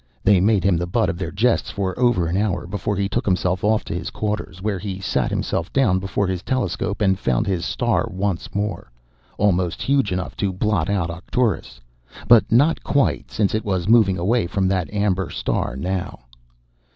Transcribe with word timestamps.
They 0.23 0.39
made 0.39 0.63
him 0.63 0.77
the 0.77 0.87
butt 0.87 1.11
of 1.11 1.19
their 1.19 1.29
jests 1.29 1.69
for 1.69 1.93
over 1.99 2.25
an 2.25 2.35
hour 2.35 2.65
before 2.65 2.95
he 2.95 3.07
took 3.07 3.23
himself 3.23 3.63
off 3.63 3.85
to 3.85 3.93
his 3.93 4.09
quarters, 4.09 4.59
where 4.59 4.79
he 4.79 4.99
sat 4.99 5.29
himself 5.29 5.71
down 5.71 5.99
before 5.99 6.25
his 6.25 6.41
telescope 6.41 7.01
and 7.01 7.19
found 7.19 7.45
his 7.45 7.65
star 7.65 8.07
once 8.09 8.55
more, 8.55 8.91
almost 9.37 9.83
huge 9.83 10.11
enough 10.11 10.35
to 10.37 10.51
blot 10.51 10.89
out 10.89 11.11
Arcturus, 11.11 11.79
but 12.27 12.51
not 12.51 12.83
quite, 12.83 13.29
since 13.29 13.53
it 13.53 13.63
was 13.63 13.87
moving 13.87 14.17
away 14.17 14.47
from 14.47 14.67
that 14.69 14.91
amber 14.91 15.29
star 15.29 15.75
now. 15.75 16.21